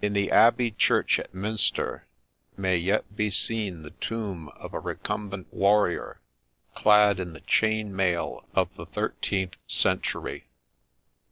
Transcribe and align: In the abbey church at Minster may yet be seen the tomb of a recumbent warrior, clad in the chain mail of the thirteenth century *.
In 0.00 0.12
the 0.12 0.30
abbey 0.30 0.70
church 0.70 1.18
at 1.18 1.34
Minster 1.34 2.06
may 2.56 2.76
yet 2.76 3.16
be 3.16 3.28
seen 3.28 3.82
the 3.82 3.90
tomb 3.90 4.48
of 4.50 4.72
a 4.72 4.78
recumbent 4.78 5.52
warrior, 5.52 6.20
clad 6.76 7.18
in 7.18 7.32
the 7.32 7.40
chain 7.40 7.92
mail 7.92 8.44
of 8.54 8.72
the 8.76 8.86
thirteenth 8.86 9.56
century 9.66 10.44
*. 10.54 10.58